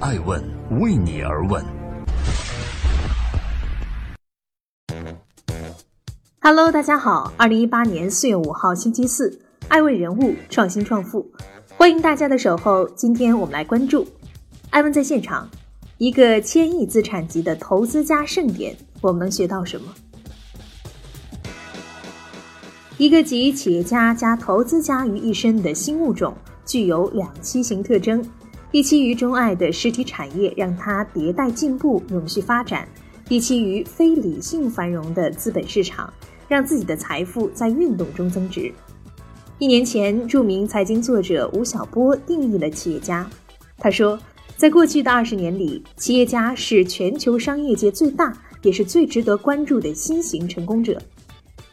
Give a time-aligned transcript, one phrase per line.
[0.00, 0.40] 爱问
[0.80, 1.64] 为你而问。
[6.40, 11.28] Hello，大家好，二零一八年四月五号星期四，爱问人物创新创富，
[11.76, 12.88] 欢迎大家的守候。
[12.90, 14.06] 今天我们来关注
[14.70, 15.48] 爱问在现场，
[15.96, 19.92] 一个千亿资产级的投资家盛典，我们能学到什么？
[22.98, 28.24] 一个集企业家加投资家于一身的新物种，具有两栖型特征：
[28.70, 32.86] 一栖于钟爱的实体产业，让它迭代进步、永续发展；
[33.30, 36.12] 一栖于非理性繁荣的资本市场，
[36.46, 38.70] 让自己的财富在运动中增值。
[39.58, 43.28] 一年前，著名财经作者吴晓波定义了企业家。
[43.78, 44.18] 他说，
[44.54, 51.00] 在过去的二十年里，企业家是全球商业界最大也是最值得关注的新型成功者。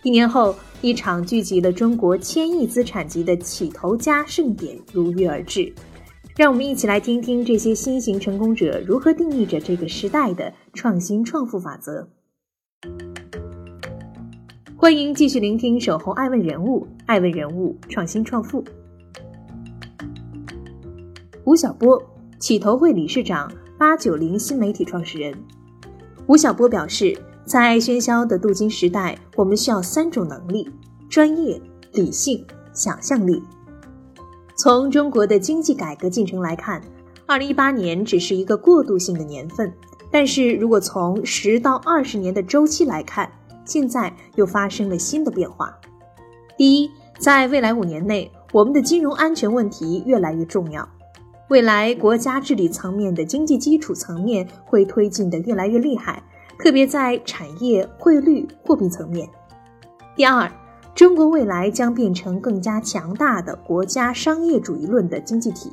[0.02, 5.74] 一年后，一场聚集了中国千亿资产级的起投家盛典如约而至。
[6.36, 12.10] 让我们一起来听听这些新型成功者如何定义着这个时代的创新创富法则。
[14.76, 18.62] 欢迎继续聆听《守候爱问人物》，爱问人物创新创富。
[21.46, 22.04] 吴晓波，
[22.38, 25.34] 起投会理事长，八九零新媒体创始人。
[26.28, 27.18] 吴晓波表示。
[27.46, 30.68] 在喧嚣的镀金时代，我们需要三种能力：
[31.08, 31.62] 专业、
[31.94, 33.40] 理性、想象力。
[34.56, 36.82] 从中国的经济改革进程来看，
[37.26, 39.72] 二零一八年只是一个过渡性的年份。
[40.12, 43.30] 但是如果从十到二十年的周期来看，
[43.66, 45.78] 现在又发生了新的变化。
[46.58, 46.90] 第一，
[47.20, 50.88] 在未来五年内，我们的金融安全问题越来越重要。
[51.50, 56.24] 未来国家治理层面的经济基础层面会推进的越来越厉害。
[56.58, 59.28] 特别在产业、汇率、货币层面。
[60.16, 60.50] 第二，
[60.96, 65.70] 中国未来将变成更加强大的国家商业主义论的经济体。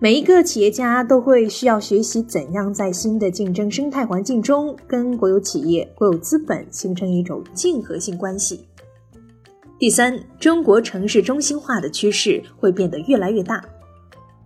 [0.00, 8.66] 每一个企业家都会需要学习怎样在新的竞争生态环境中跟国有企业、国有资本形成一种竞合性关系。
[9.78, 13.64] 第三，中国城市中心化的趋势会变得越来越大，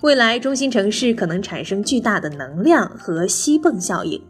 [0.03, 4.23] 未来中心城市可能产生巨大的能量和吸泵效应。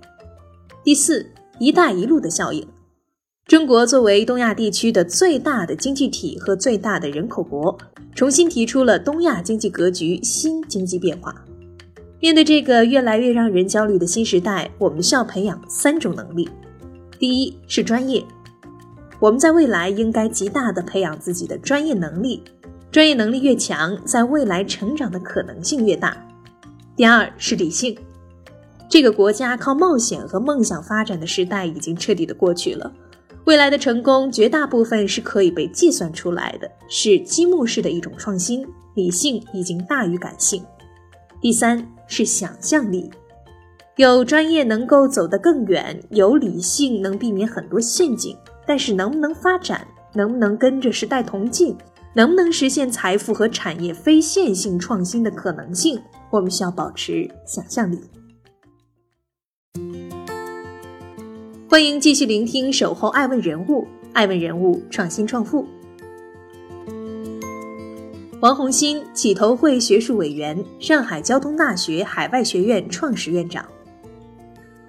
[0.84, 1.26] 第四
[1.58, 2.64] ，“一带一路”的效应。
[3.52, 7.76] 中国作为东亚地区的最大的经济体和最大的人口国，
[8.14, 11.34] 重新提出了东亚经济格局新经济变化。
[12.18, 16.48] 面对这个越来越让人焦虑的新时代，我们需要培养三种能力。
[17.18, 18.24] 第一是专业，
[19.20, 22.42] 我们在未来应该极大的培养自己的专业能力，
[22.90, 26.16] 专业能力越强，在未来成长的可能性越大。
[26.96, 27.94] 第二是理性。
[28.88, 32.90] 这个国家靠冒险和梦想发展的时代已经彻底的过去了，
[33.44, 38.64] 未来的成功绝大部分是可以被计算出来的，是积木式的一种创新，
[38.94, 40.62] 理性已经大于感性。
[41.40, 43.10] 第三是想象力，
[43.96, 51.76] 有专业能够走得更远，有理性能避免很多陷阱，但是能不能发展，能不能跟着时代同进，
[52.14, 56.00] 能不能实现财富和产业非线性创新的可能性，
[56.30, 57.98] 我们需要保持想象力。
[61.72, 65.66] 欢迎继续聆听《守候爱问人物》，爱问人物创新创富。
[68.40, 73.64] 王红新，起投会学术委员，上海交通大学海外学院创始院长。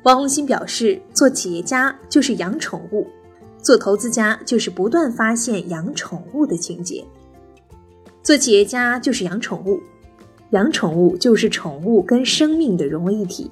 [0.04, 3.08] 王红新表示，做企业家就是养宠物，
[3.62, 7.02] 做投资家就是不断发现养宠物的情节。
[8.22, 9.80] 做企业家就是养宠物，
[10.50, 13.50] 养宠物就是宠物跟生命的融为一体。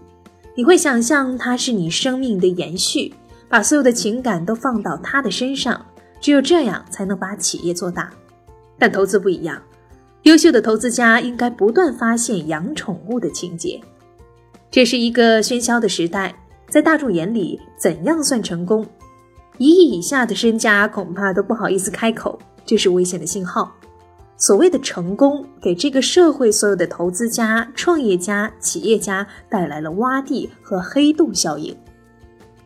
[0.54, 3.14] 你会想象它是你生命的延续。
[3.52, 5.86] 把所有的情感都放到他的身上，
[6.22, 8.10] 只有这样才能把企业做大。
[8.80, 9.62] 但投资不一样，
[10.24, 13.82] 优秀的投资家应该不断发现养宠物的情节。
[14.72, 16.34] 这是一个喧嚣的时代，
[16.70, 18.88] 在大众眼里，怎样算成功？
[19.58, 23.76] 一亿以下的身家恐怕都不好意思开口，这是危险的信号。
[24.38, 31.76] 所谓的成功，给这个社会所有的投资家、创业家、企业家带来了洼地和黑洞效应。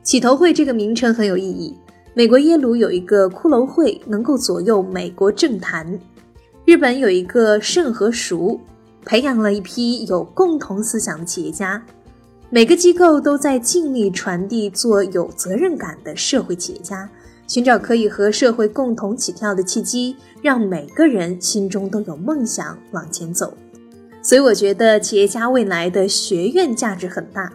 [0.06, 1.76] 起头会这个名称很有意义。
[2.14, 5.84] 美国耶鲁有一个骷髅会，能够左右美国政坛；
[6.64, 8.60] 日本有一个盛和熟，
[9.04, 11.84] 培养了一批有共同思想的企业家。
[12.52, 17.10] 每个机构都在尽力传递做有责任感的社会企业家，
[17.48, 23.58] 寻找可以和社会共同起跳的契机，让每个人心中都有梦想往前走。
[24.22, 27.52] 所以，我觉得企业家未来的学院价值很大。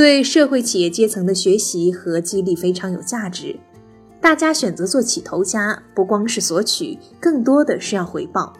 [0.00, 3.54] 对社会企业阶层的学习和激励非常有价值。
[4.18, 8.50] 大家选择做起投家，不光是索取，更多的是要回报。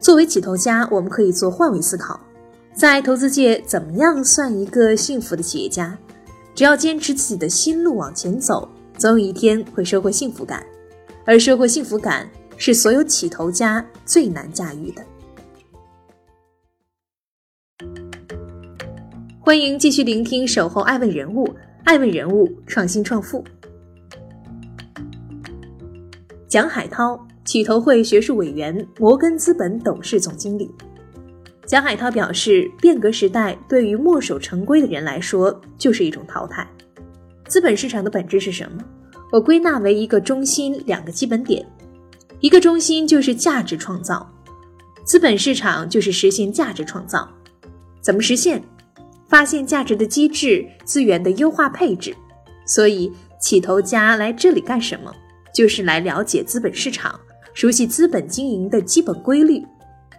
[0.00, 2.18] 作为起投家，我们可以做换位思考：
[2.74, 5.96] 在投资界，怎么样算一个幸福的企业家？
[6.56, 10.66] 只要坚持自己的心路往前走，总有一天会收获幸福感。
[11.24, 15.04] 而收获幸福感，是所有起头家最难驾驭的。
[19.48, 21.46] 欢迎继续聆听《守候爱问人物》，
[21.84, 23.42] 爱问人物创新创富。
[26.46, 30.70] 蒋海涛，起头会学术委员，摩根资本董事总经理。
[31.64, 36.68] 蒋海涛表示，变革时代对于墨守成规的人来说就是一种淘汰。
[37.46, 38.84] 资本市场的本质是什么？
[39.32, 41.64] 我归纳为一个中心，两个基本点。
[42.40, 44.30] 一个中心就是价值创造，
[45.06, 47.26] 资本市场就是实现价值创造。
[48.02, 48.62] 怎么实现？
[49.28, 52.14] 发现价值的机制，资源的优化配置。
[52.66, 55.14] 所以，起头家来这里干什么？
[55.54, 57.18] 就是来了解资本市场，
[57.54, 59.64] 熟悉资本经营的基本规律。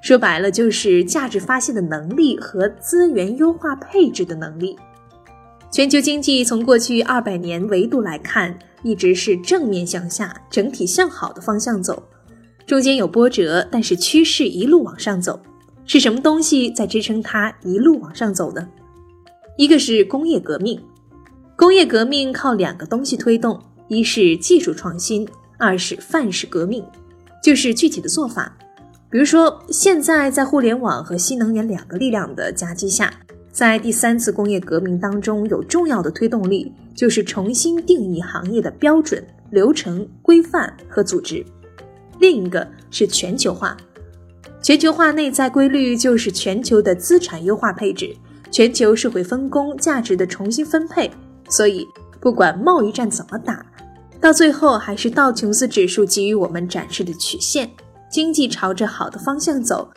[0.01, 4.77] 说白了，就是价值发现的能力和资源优化配置的能力。
[5.71, 12.01] 全球经济从过去二百年维度来看，一直是正面向下、整体向好的方向走，
[12.65, 15.39] 中间有波折，但是趋势一路往上走。
[15.85, 18.67] 是什么东西在支撑它一路往上走呢？
[19.59, 20.81] 一个是工业革命，
[21.57, 25.27] 工业革命靠两个东西推动：一是技术创新，
[25.57, 26.81] 二是范式革命，
[27.43, 28.55] 就是具体的做法。
[29.09, 33.13] 比如说，现在在互联网和新能源两个力量的夹击下，
[33.51, 41.45] 在第三次工业革命当中，有重要的推动力就是重新定义行业的标准、流程、规范和组织。
[42.19, 43.75] 另一个是全球化，
[44.61, 48.15] 全球化内在规律就是全球的资产优化配置、
[48.51, 51.09] 全球社会分工、价值的重新分配。
[51.49, 51.87] 所以，
[52.19, 53.65] 不管贸易战怎么打，
[54.19, 57.69] 到最后还是道琼斯指数给予我们展示的曲线。
[58.11, 59.87] 经济朝着好的方向走，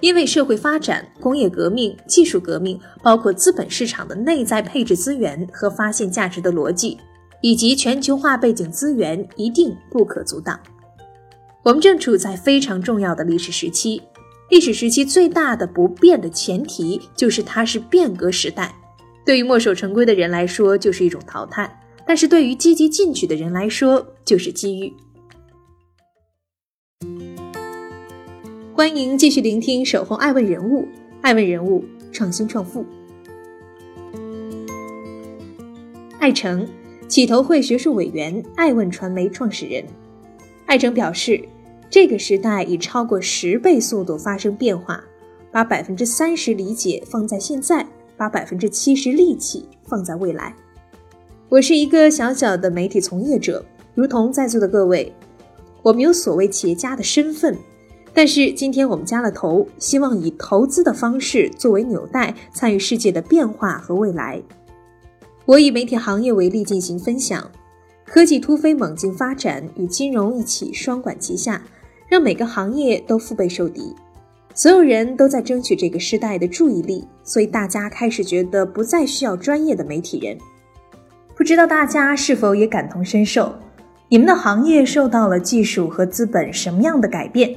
[0.00, 6.98] 因为社会发展、工业革命、技术革命，包括资本市场的内在配置资源和发现价值的逻辑，
[7.40, 10.58] 以及全球化背景资源，一定不可阻挡。
[11.62, 14.02] 我们正处在非常重要的历史时期，
[14.52, 18.70] 历史时期最大的不变的前提就是它是变革时代。
[19.24, 21.66] 对于墨守成规的人来说，就是一种淘汰；
[22.06, 24.92] 但是对于积极进取的人来说，就是机遇。
[28.74, 30.82] 欢迎继续聆听《守候爱问人物》，
[31.22, 31.82] 爱问人物
[32.12, 32.84] 创新创富。
[36.18, 36.68] 艾诚，
[37.08, 39.82] 起头会学术委员，爱问传媒创始人。
[40.66, 41.42] 艾诚表示，
[41.92, 45.04] 这个时代以超过十倍速度发生变化，
[45.50, 47.86] 把百分之三十理解放在现在，
[48.16, 50.56] 把百分之七十力气放在未来。
[51.50, 53.62] 我是一个小小的媒体从业者，
[53.94, 55.12] 如同在座的各位，
[55.82, 57.54] 我们有所谓企业家的身份。
[58.14, 64.40] 但是今天我们加了头，希望以投资的方式作为纽带，参与世界的变化和未来。
[65.44, 67.50] 我以媒体行业为例进行分享，
[68.06, 71.62] 科技突飞猛进发展与金融一起双管齐下，
[72.12, 73.96] 让每个行业都腹背受敌，
[74.54, 80.36] 所有人都在争取这个时代的注意力，所以大家开始觉得不再需要专业的媒体人。
[81.34, 83.54] 不知道大家是否也感同身受？
[84.10, 87.50] 你们的行业受到了技术和资本什么样的改变？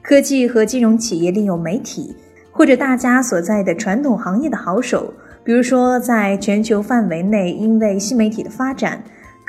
[0.00, 2.14] 科技和金融企业利用媒体，
[2.52, 5.12] 或者大家所在的传统行业的好手，
[5.42, 9.02] 比如说在全球范围内，因为新媒体的发展，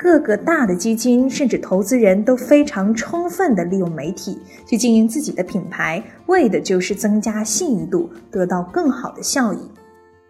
[0.04, 9.60] 各个大的基金甚至投资人都非常充分地利用媒体去经营自己的品牌，为的就是增加信誉度，得到更好的效益。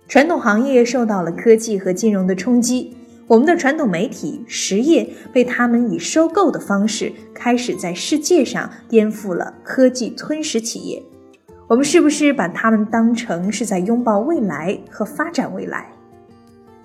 [0.06, 2.96] 传统行业受到了科技和金融的冲击。
[3.26, 11.02] 我们的传统媒体实业被他们以收购的方式开始在世界上颠覆了科技吞噬企业。
[11.66, 15.90] 我们是不是把他们当成是在拥抱未来和发展未来？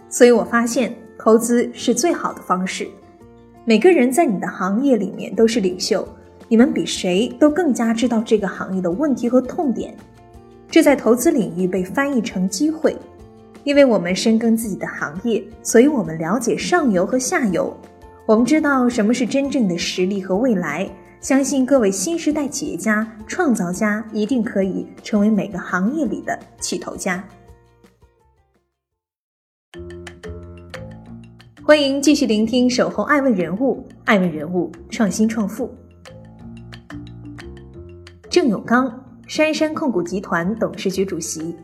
[0.10, 2.88] 所以我发现投资是最好的方式。
[3.66, 6.08] 每个人在你的行业里面都是领袖，
[6.48, 9.94] 你们比谁都更加知道这个行业的问题和痛点。
[10.72, 12.96] 这在投资领域被翻译成机会。
[13.66, 17.76] 因为我们深耕自己的行业，所以我们了解上游和下游，
[18.26, 20.90] 我们知道什么是真正的实力和未来。
[21.20, 27.22] 相信各位新时代企业家、创造家一定可以成为每个行业里的起头家。
[31.70, 35.70] 欢迎继续聆听《守候爱问人物》，爱问人物创新创富。
[38.28, 38.92] 郑永刚，
[39.28, 41.56] 杉杉控股集团董事局主席。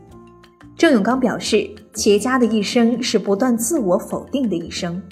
[0.76, 5.02] 郑永刚表示，企业家的一生是不断自我否定的一生。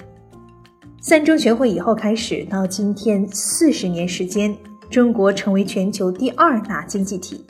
[1.01, 4.57] 三中全会以后开始到今天四十年时间，
[4.89, 7.45] 中国成为全球第二大经济体。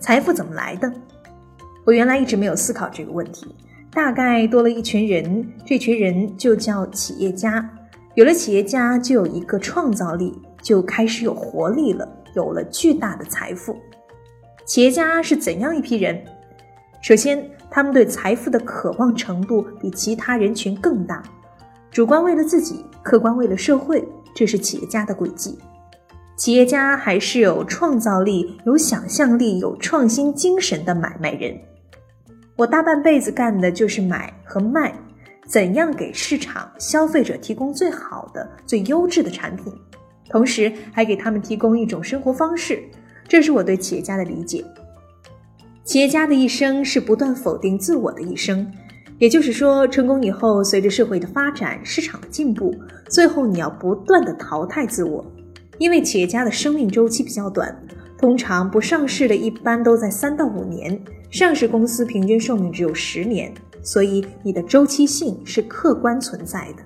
[0.00, 0.90] 财富怎么来的？
[1.84, 3.54] 我原来一直没有思考这个问题，
[3.90, 7.68] 大概多了一群人，这群人就叫企业家。
[8.14, 13.76] 有了企业家，就有一个创造力，就开始有活力了，有了巨大的财富。
[14.64, 16.22] 企业家是怎样一批人？
[17.00, 21.22] 首先，他们对财富的渴望程度比其他人群更大，
[21.90, 25.58] 主观为了自己，客观为了社会，这是企业家的轨迹。
[26.36, 31.56] 企业家还是有创造力、有想象力、有创新精神的买卖人。
[32.58, 34.92] 我大半辈子干的就是买和卖。
[35.46, 39.72] 怎样给市场消费者提供最好的、最优质的产品，
[40.28, 42.82] 同时还给他们提供一种生活方式，
[43.26, 44.62] 这是我对企业家的理解。
[45.84, 48.70] 企业家的一生是不断否定自我的一生，
[49.18, 52.74] 也就是说，成功以后，随着社会的发展、市场的进步，
[53.08, 55.24] 最后你要不断的淘汰自我，
[55.78, 57.74] 因为企业家的生命周期比较短，
[58.18, 61.00] 通常不上市的一般都在三到五年，
[61.30, 63.52] 上市公司平均寿命只有十年。
[63.80, 66.82] 所以你的周期性是客观存在的。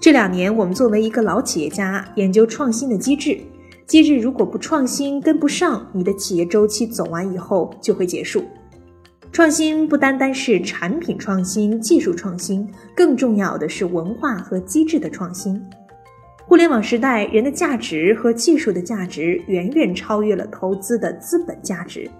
[0.00, 3.40] 这两年，我们作为一个老企业家，研究创新的机制。
[3.86, 8.44] 机制如果不创新，跟不上，你的企业周期走完以后就会结束。
[9.32, 15.62] 创新不单单是产品创新、技术创新，更重要的是文化和机制的创新。
[16.44, 22.10] 互联网时代，人的价值和技术的价值远远超越了投资的资本价值。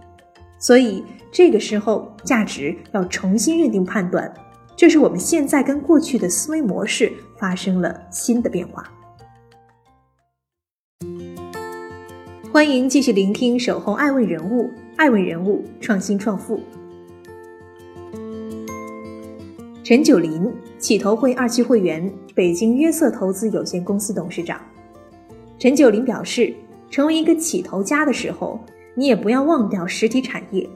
[0.64, 4.32] 所以这个时候，价值要重新认定判断，
[4.74, 8.90] 这是我们现在跟过去的思维模式发生了新的变化。
[12.50, 14.62] 欢迎继续聆听《守候爱问人物》，
[14.96, 16.58] 爱问人物创新创富。
[19.82, 24.58] 陈九林，企投会二期会员，北京约瑟投资有限公司董事长。
[25.58, 26.54] 陈九林表示，
[26.88, 28.58] 成为一个企投家的时候。
[28.94, 30.68] 你也不要忘掉实体产业。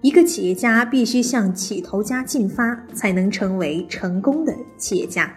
[0.00, 5.32] 一个企业家必须向起投家进发，才能成为成功的企业家。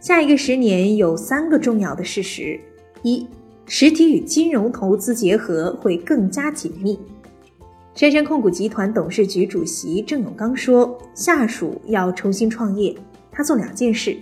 [0.00, 2.60] 下一个十年有三个重要的事实：
[3.02, 3.26] 一、
[3.66, 6.96] 实体与金融投资结合会更加紧密。
[7.92, 12.94] 杉杉控股集团董事局主席郑永刚说：“下属要重新创业，
[13.32, 14.16] 他做两件事：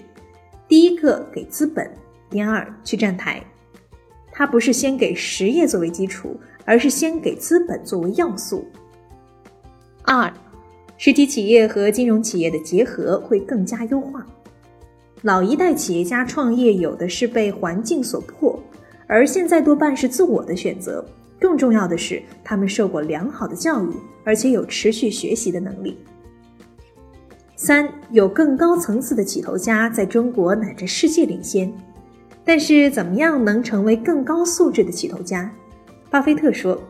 [0.67, 1.91] 第一个给资本，
[2.31, 3.45] 第二去站台。
[4.33, 6.35] 他不是先给实业作为基础。”
[6.65, 8.65] 而是先给资本作为要素。
[10.03, 10.33] 二，
[10.97, 14.27] 实体企业和金融企业的结合会更加优化。
[15.23, 18.63] 老一代企业家创业有的是被环境所迫，
[19.07, 21.05] 而现在多半是自我的选择。
[21.41, 23.91] 更重要的是，他们受过良好的教育，
[24.23, 25.99] 而且有持续学习的能力。
[27.57, 31.73] 三，有更高层次的起头家在中国乃至世界领先。
[32.45, 35.51] 但是，怎么样能成为更高素质的起头家？
[36.15, 36.81] 巴菲特说：“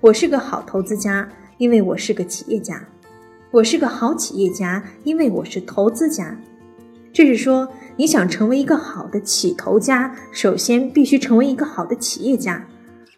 [0.00, 2.76] 我是个好投资家，因为我是个企业家；
[3.50, 6.38] 我是个好企业家，因为我是投资家。”
[7.12, 12.64] 这是说，你想成为一个好的起投家，首先必须成为一个好的企业家。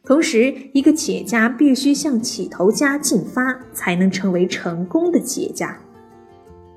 [0.03, 5.77] 同时，一个企业家必须向起投家进发，才能成为成功的企业家。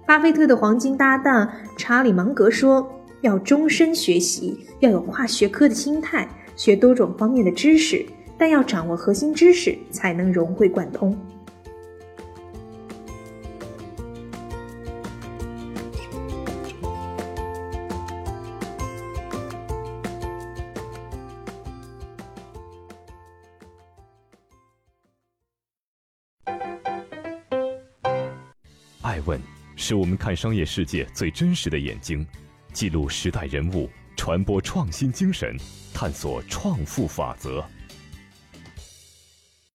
[0.06, 2.86] 巴菲特的黄金搭档查理芒格说
[3.24, 6.28] ：“要终身学习，要有跨学科的心态，
[6.58, 8.06] 学多种方面的知识。”
[8.38, 11.18] 但要掌握核心知识，才能融会贯通。
[29.02, 29.40] 爱问
[29.76, 32.26] 是我们看商业世界最真实的眼睛，
[32.74, 35.56] 记录时代人物，传播创新精神，
[35.94, 37.64] 探索创富法则。